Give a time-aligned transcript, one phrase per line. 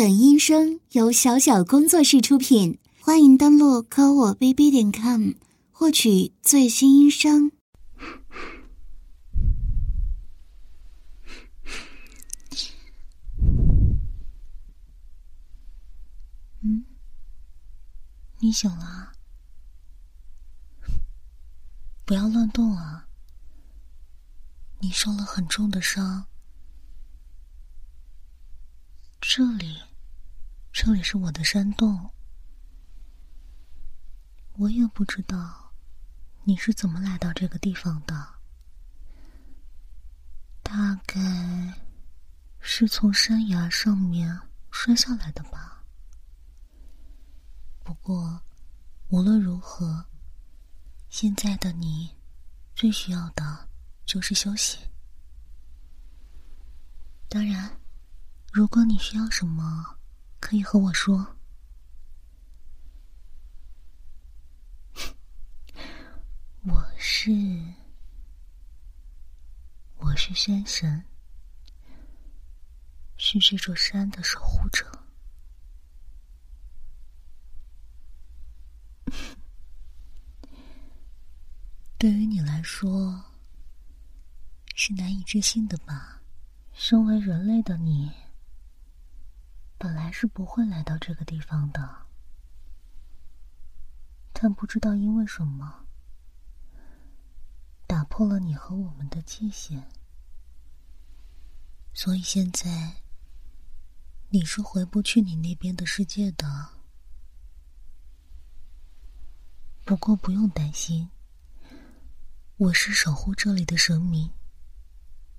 [0.00, 5.32] 本音声由小小工作室出品，欢迎登录科我 bb 点 com
[5.70, 7.52] 获取最新音声。
[16.62, 16.82] 嗯，
[18.38, 19.12] 你醒了？
[22.06, 23.06] 不要乱动啊！
[24.78, 26.24] 你受了很重的伤，
[29.20, 29.76] 这里。
[30.72, 32.10] 这里是我的山洞，
[34.52, 35.72] 我也不知道
[36.44, 38.14] 你是怎么来到这个地方的，
[40.62, 41.20] 大概
[42.60, 45.84] 是从山崖上面摔下来的吧。
[47.84, 48.40] 不过
[49.08, 50.06] 无论如何，
[51.10, 52.16] 现在的你
[52.74, 53.68] 最需要的
[54.06, 54.78] 就是休息。
[57.28, 57.78] 当然，
[58.52, 59.99] 如果你需要什么。
[60.40, 61.36] 可以和我说，
[66.64, 67.30] 我是
[69.98, 71.04] 我是山神，
[73.16, 74.90] 是这座山的守护者。
[81.96, 83.24] 对于你来说，
[84.74, 86.22] 是难以置信的吧？
[86.72, 88.10] 身为人类的你。
[89.82, 92.06] 本来是不会来到这个地方的，
[94.30, 95.86] 但不知道因为什么，
[97.86, 99.82] 打破了你和我们的界限，
[101.94, 102.96] 所以现在
[104.28, 106.46] 你是回不去你那边的世界的。
[109.86, 111.08] 不过不用担心，
[112.58, 114.30] 我是守护这里的神明，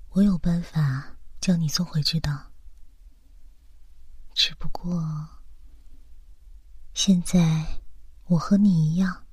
[0.09, 2.50] 我有办法将你送回去的。
[4.33, 5.27] 只不过，
[6.93, 7.81] 现在
[8.25, 9.25] 我和你一样，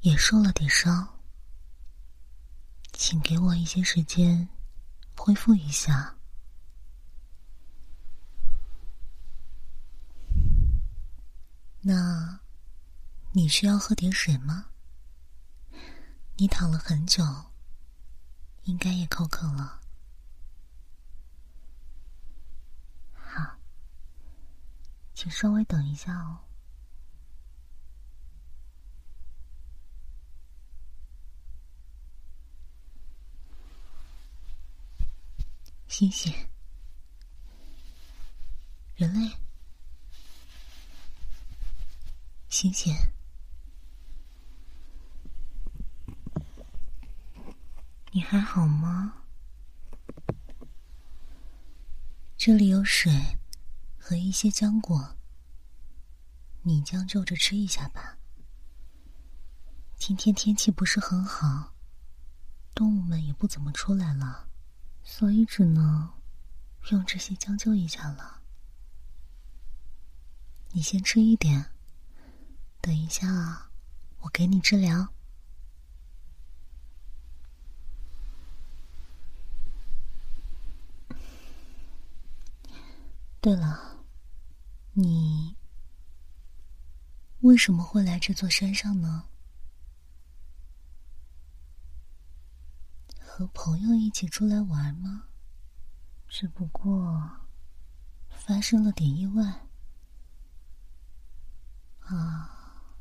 [0.00, 1.20] 也受了点伤，
[2.92, 4.48] 请给我一些时间
[5.16, 6.16] 恢复一下。
[11.80, 12.40] 那，
[13.32, 14.66] 你需要喝点水吗？
[16.36, 17.24] 你躺了很久，
[18.64, 19.80] 应该也口渴了。
[25.26, 26.38] 请稍微等一下哦。
[35.88, 36.32] 星星，
[38.94, 39.36] 人类，
[42.48, 42.94] 星星，
[48.12, 49.24] 你还好吗？
[52.36, 53.10] 这里有水。
[54.08, 55.16] 和一些浆果，
[56.62, 58.18] 你将就着吃一下吧。
[59.96, 61.74] 今天天气不是很好，
[62.72, 64.48] 动物们也不怎么出来了，
[65.02, 66.08] 所以只能
[66.92, 68.42] 用这些将就一下了。
[70.70, 71.72] 你先吃一点，
[72.80, 73.72] 等一下
[74.20, 75.08] 我给你治疗。
[83.40, 83.95] 对了。
[84.98, 85.54] 你
[87.40, 89.28] 为什么会来这座山上呢？
[93.20, 95.24] 和朋友一起出来玩吗？
[96.26, 97.30] 只不过
[98.30, 99.68] 发生了点意外
[102.00, 102.94] 啊，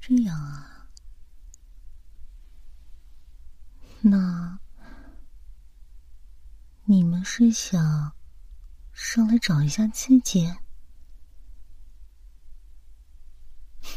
[0.00, 0.88] 这样啊？
[4.00, 4.58] 那
[6.86, 8.15] 你们是想？
[8.98, 10.50] 上来找一下刺激。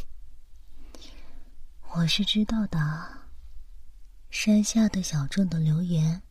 [1.96, 3.30] 我是知道的，
[4.30, 6.22] 山下的小镇的留言。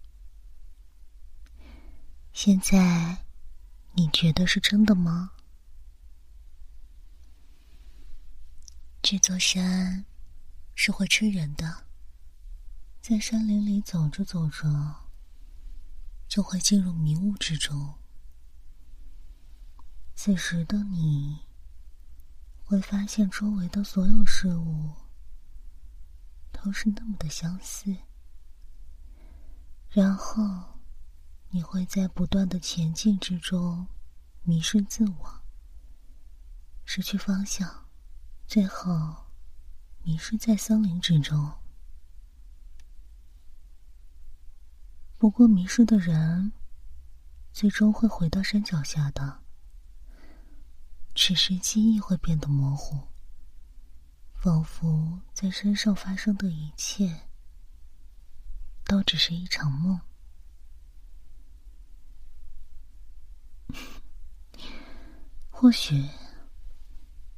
[2.35, 3.25] 现在，
[3.95, 5.33] 你觉得是真的吗？
[9.01, 10.05] 这座山
[10.75, 11.87] 是会吃人的，
[13.01, 14.95] 在山林里走着走着，
[16.29, 17.95] 就会进入迷雾之中。
[20.21, 21.47] 此时的你，
[22.65, 24.91] 会发现周围的所有事物
[26.51, 27.97] 都是那么的相似，
[29.89, 30.81] 然后
[31.51, 33.87] 你会在不断的前进之中
[34.43, 35.41] 迷失自我，
[36.85, 37.87] 失去方向，
[38.45, 39.15] 最后
[40.03, 41.53] 迷失在森林之中。
[45.17, 46.51] 不过，迷失的人
[47.53, 49.45] 最终会回到山脚下的。
[51.21, 53.09] 此时记忆会变得模糊，
[54.37, 57.29] 仿佛在山上发生的一切
[58.85, 60.01] 都只是一场梦。
[65.51, 66.09] 或许，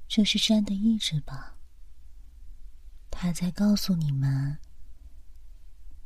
[0.07, 1.57] 这是山的意志吧。
[3.11, 4.59] 他在告诉你们，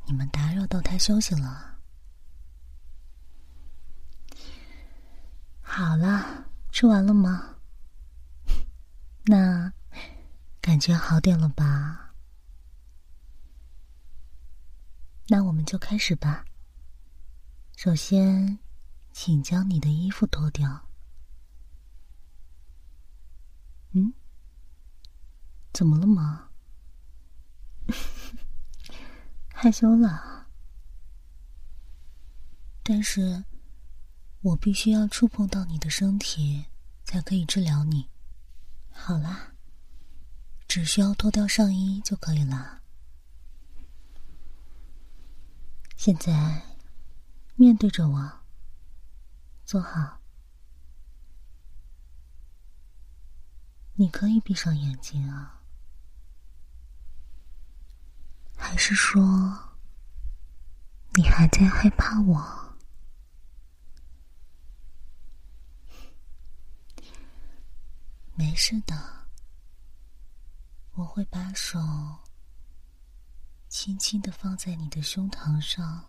[0.06, 1.80] 你们打扰到他休息了。
[5.60, 7.53] 好了，吃完了吗？
[9.26, 9.72] 那
[10.60, 12.14] 感觉好点了吧？
[15.28, 16.44] 那我们就开始吧。
[17.76, 18.58] 首先，
[19.12, 20.88] 请将你的衣服脱掉。
[23.92, 24.12] 嗯，
[25.72, 26.50] 怎么了吗？
[29.54, 30.48] 害羞了？
[32.82, 33.44] 但是，
[34.42, 36.66] 我必须要触碰到你的身体，
[37.04, 38.10] 才可以治疗你。
[38.96, 39.52] 好啦，
[40.66, 42.80] 只需要脱掉上衣就可以了。
[45.94, 46.62] 现在，
[47.56, 48.40] 面对着我，
[49.66, 50.20] 坐好。
[53.96, 55.60] 你可以闭上眼睛啊，
[58.56, 59.76] 还是说
[61.14, 62.63] 你还在害怕我？
[68.36, 69.28] 没事的，
[70.94, 71.78] 我会把手
[73.68, 76.08] 轻轻的放在你的胸膛上，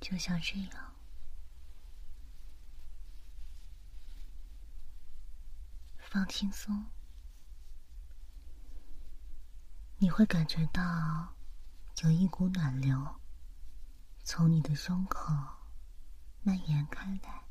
[0.00, 0.92] 就像这样。
[5.98, 6.84] 放轻松，
[9.96, 11.34] 你会感觉到
[12.02, 13.20] 有一股暖流
[14.22, 15.32] 从你的胸口
[16.42, 17.44] 蔓延开来，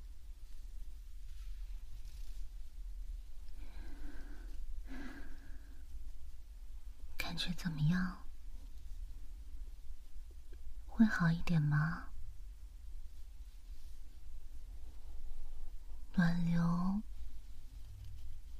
[7.17, 8.17] 感觉怎么样？
[10.87, 12.09] 会好一点吗？
[16.15, 17.01] 暖流。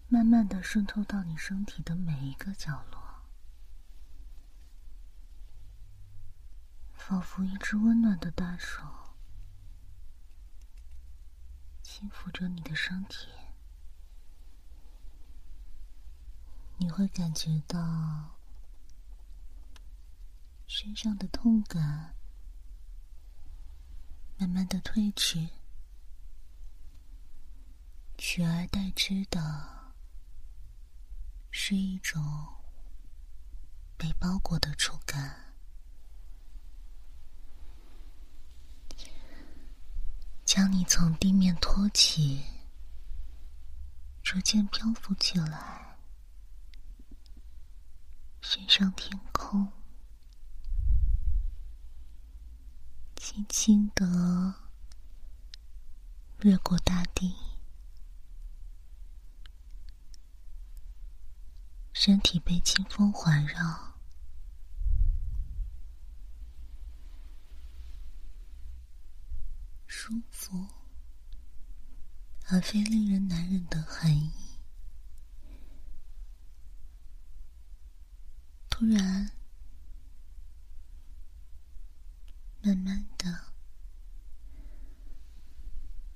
[0.08, 3.22] 慢慢的渗透到你身体的每一个角落，
[6.94, 9.01] 仿佛一只温暖的大手
[11.94, 13.28] 轻抚着你的身体，
[16.78, 18.38] 你会感觉到
[20.66, 22.16] 身上的痛感
[24.38, 25.50] 慢慢的褪去，
[28.18, 29.92] 取而代之的。
[31.52, 32.24] 是一种
[33.98, 35.51] 被包裹的触感，
[40.54, 42.44] 将你从地面托起，
[44.22, 45.96] 逐渐漂浮起来，
[48.42, 49.72] 升上天空，
[53.16, 54.54] 轻轻的
[56.40, 57.34] 掠过大地。
[61.94, 63.91] 身体被清风环绕，
[70.12, 70.68] 舒服
[72.48, 74.30] 而非令人难忍的寒意。
[78.70, 79.32] 突然，
[82.62, 83.54] 慢慢的，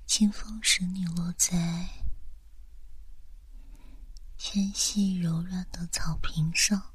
[0.04, 1.88] 清风使你落在。
[4.36, 6.92] 纤细柔软的草坪上，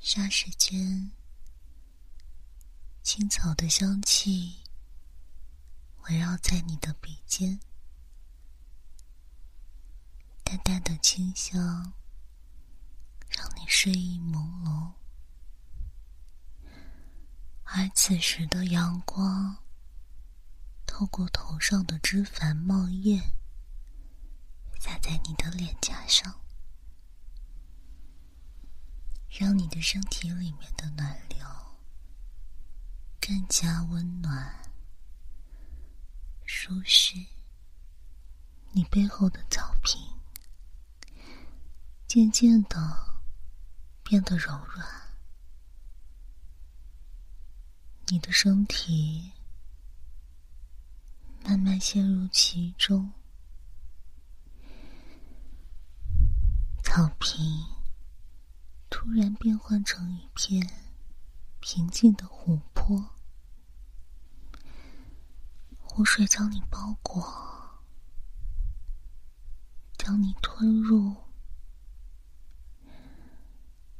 [0.00, 1.12] 霎时间，
[3.02, 4.62] 青草的香气
[6.04, 7.60] 围绕在你的鼻尖，
[10.44, 11.92] 淡淡的清香
[13.28, 14.92] 让你睡意朦胧。
[17.64, 19.56] 而此时的阳光
[20.86, 23.20] 透过头上的枝繁茂叶。
[24.78, 26.40] 洒在你的脸颊上，
[29.28, 31.46] 让你的身体里面的暖流
[33.24, 34.52] 更加温暖、
[36.44, 37.14] 舒适。
[38.72, 39.96] 你背后的草坪
[42.08, 43.22] 渐渐的
[44.02, 44.84] 变得柔软，
[48.08, 49.30] 你的身体
[51.44, 53.12] 慢慢陷入其中。
[56.82, 57.40] 草坪
[58.90, 60.81] 突然变换成一片
[61.62, 63.14] 平静的湖泊，
[65.80, 67.24] 湖水将你包裹，
[69.96, 71.14] 将你吞入，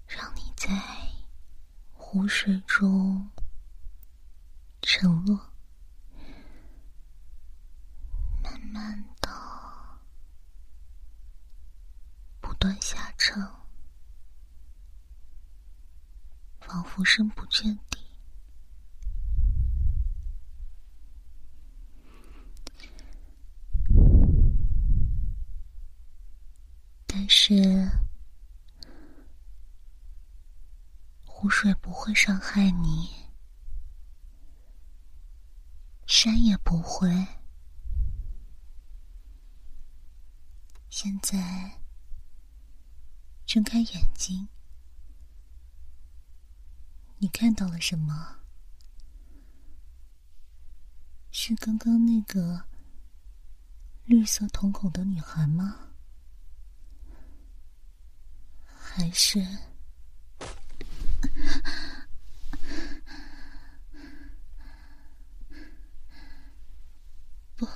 [0.09, 0.69] 让你在
[1.93, 3.31] 湖水中
[4.83, 5.53] 沉落，
[8.43, 9.31] 慢慢的
[12.41, 13.62] 不断下沉。
[17.05, 17.99] 深不见底，
[27.07, 27.91] 但是
[31.25, 33.11] 湖水不会伤害你，
[36.07, 37.09] 山也不会。
[40.89, 41.81] 现在
[43.45, 44.49] 睁开眼睛。
[47.23, 48.39] 你看到了什么？
[51.31, 52.65] 是刚刚那个
[54.07, 55.93] 绿色瞳孔的女孩吗？
[58.67, 59.39] 还是
[67.55, 67.69] 不？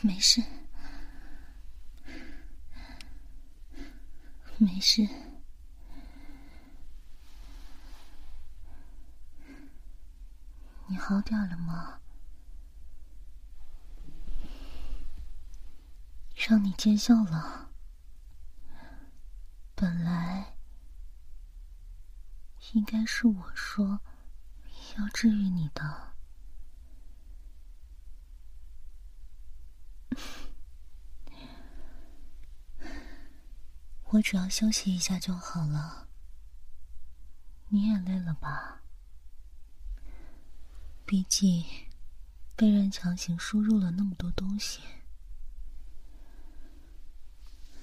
[0.00, 0.42] 没事，
[4.56, 5.06] 没事。
[10.88, 12.00] 你好点了吗？
[16.34, 17.70] 让你见笑了。
[19.76, 20.56] 本来
[22.72, 24.00] 应该是我说
[24.98, 26.14] 要治愈你的，
[34.10, 36.08] 我只要休息一下就好了。
[37.68, 38.82] 你也累了吧？
[41.06, 41.64] 毕竟，
[42.56, 44.80] 被人强行输入了那么多东西，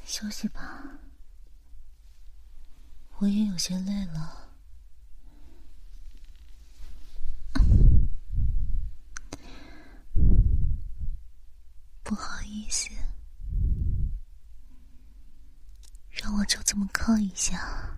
[0.03, 0.83] 休息吧。
[3.19, 4.49] 我也有些累了，
[12.03, 12.89] 不好意思，
[16.11, 17.97] 让我就这么靠一下，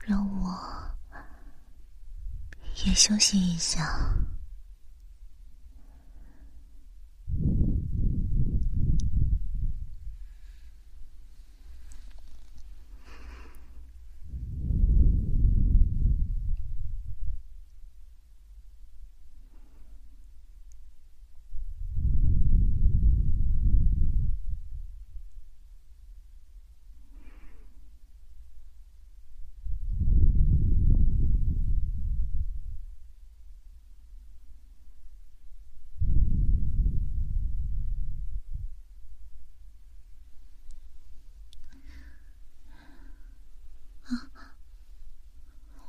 [0.00, 0.91] 让我。
[2.84, 4.14] 也休息一下。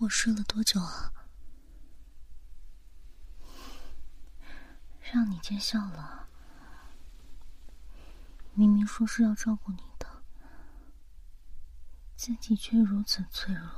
[0.03, 1.13] 我睡了多久啊？
[5.13, 6.27] 让你见笑了。
[8.53, 10.24] 明明说是要照顾你的，
[12.17, 13.69] 自己却如此脆弱。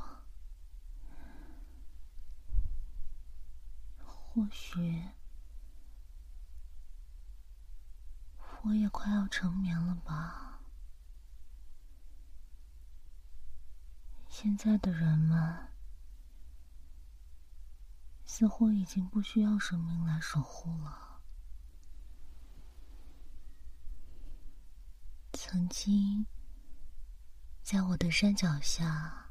[4.03, 5.03] 或许
[8.63, 10.59] 我也快要成眠了吧？
[14.27, 15.74] 现在的人们。
[18.25, 21.21] 似乎已经不需要生命来守护了。
[25.33, 26.25] 曾经，
[27.61, 29.29] 在我的山脚下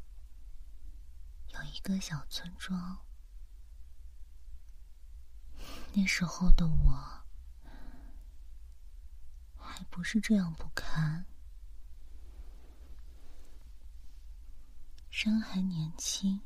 [1.49, 2.99] 有一个小村庄，
[5.93, 7.25] 那时候的我
[9.59, 11.27] 还不是这样不堪，
[15.11, 16.41] 山还年轻。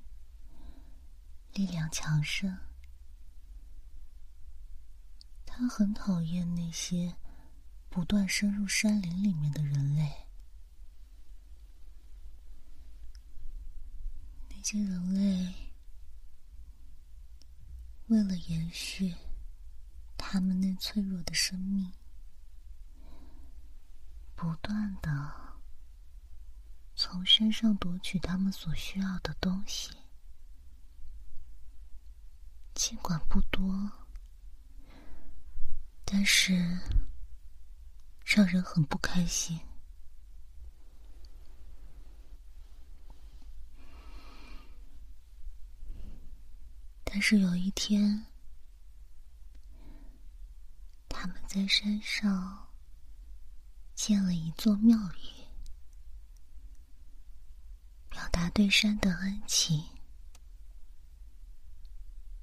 [1.54, 2.58] 力量强盛，
[5.44, 7.16] 他很讨厌那些
[7.88, 10.26] 不断深入山林里面的人类。
[14.48, 15.72] 那些人类
[18.06, 19.14] 为了延续
[20.16, 21.92] 他们那脆弱的生命，
[24.36, 25.34] 不断的
[26.94, 29.90] 从山上夺取他们所需要的东西。
[32.78, 33.90] 尽管不多
[36.04, 36.54] 但是
[38.24, 39.58] 让人很不开心。
[47.02, 48.24] 但是有一天
[51.08, 52.68] 他们在山上
[53.96, 55.44] 建了一座庙宇
[58.08, 59.97] 表达对山的恩情。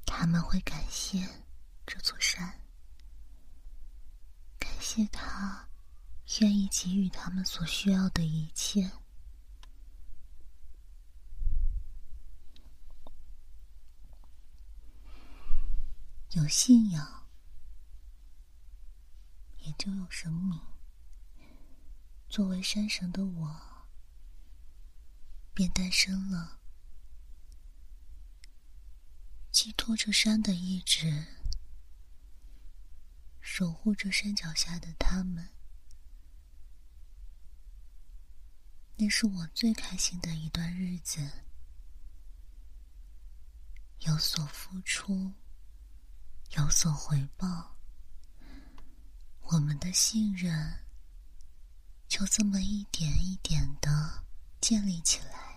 [0.06, 1.28] 他们会感谢
[1.86, 2.62] 这座山，
[4.58, 5.68] 感谢他
[6.40, 8.92] 愿意给予他们所需要的一切。
[16.32, 17.28] 有信仰，
[19.60, 20.60] 也就有生命。
[22.28, 23.62] 作为山神的我，
[25.54, 26.60] 便诞生了，
[29.56, 31.28] 寄托着山的意志，
[33.40, 35.48] 守护着山脚下的他们。
[38.98, 41.22] 那是我最开心的一段日子，
[44.00, 45.32] 有所付出。
[46.58, 47.78] 有所回报，
[49.40, 50.86] 我们的信任
[52.10, 54.22] 就这么一点一点的
[54.60, 55.55] 建立起来。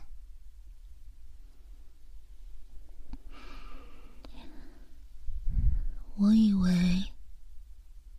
[6.29, 7.03] 我以为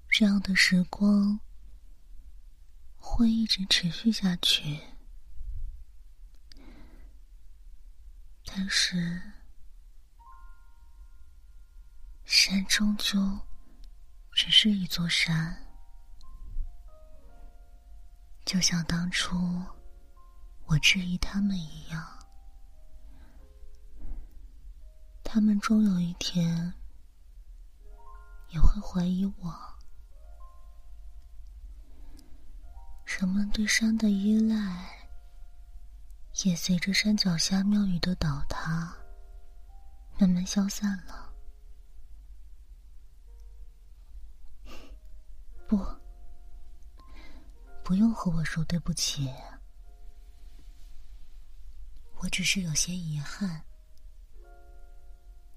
[0.10, 1.40] 这样的时光
[2.98, 4.80] 会一直持续下去，
[8.44, 9.22] 但是。
[12.26, 13.40] 山终究
[14.32, 15.56] 只是一座山，
[18.44, 19.38] 就像当初
[20.66, 22.04] 我质疑他们一样，
[25.24, 26.74] 他们终有一天
[28.50, 29.54] 也会怀疑我。
[33.06, 35.10] 人们对山的依赖，
[36.46, 38.96] 也随着山脚下庙宇的倒塌，
[40.20, 41.34] 慢慢消散了。
[45.68, 45.86] 不，
[47.84, 49.30] 不用和我说对不起。
[52.22, 53.64] 我只是有些遗憾。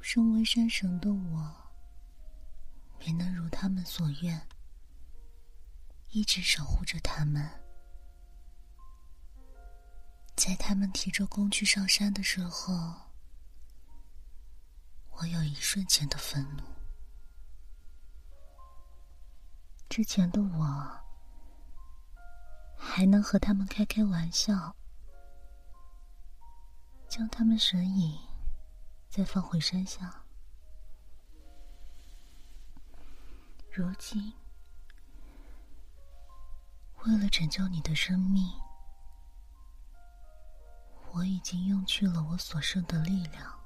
[0.00, 1.61] 身为山神的我，
[3.04, 4.46] 没能如他们所愿，
[6.10, 7.50] 一直守护着他们。
[10.36, 12.94] 在他们提着工具上山的时候，
[15.10, 16.62] 我有一瞬间的愤怒。
[19.88, 21.00] 之前的我
[22.78, 24.76] 还能和他们开开玩笑，
[27.08, 28.16] 将他们神隐，
[29.10, 30.21] 再放回山下。
[33.74, 34.34] 如今，
[37.04, 38.46] 为了拯救你的生命，
[41.10, 43.58] 我已经用去了我所剩的力量，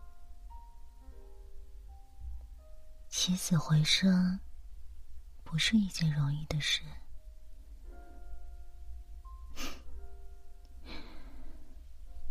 [3.09, 4.39] 起死回生。
[5.43, 6.83] 不是一件容易的事。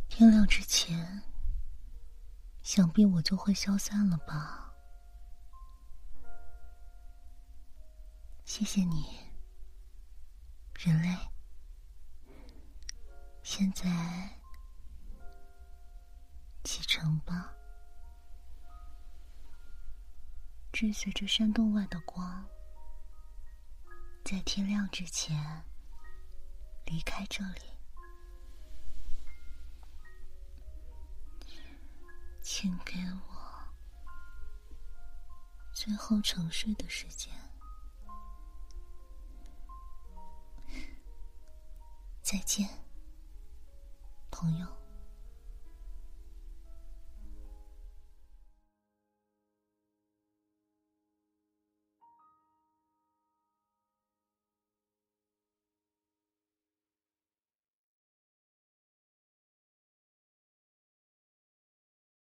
[0.07, 1.23] 天亮之前，
[2.61, 4.64] 想必我就会消散了吧？
[8.45, 9.19] 谢谢你，
[10.75, 11.09] 人类。
[13.41, 13.83] 现在
[16.63, 17.51] 启程吧，
[20.71, 22.47] 追随着山洞外的光。
[24.23, 25.63] 在天亮之前
[26.85, 27.61] 离开这里，
[32.41, 32.93] 请给
[33.27, 33.73] 我
[35.73, 37.33] 最后沉睡的时间。
[42.25, 42.67] 再见，
[44.31, 44.65] 朋友。